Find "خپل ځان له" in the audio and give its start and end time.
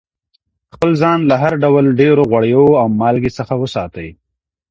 0.73-1.35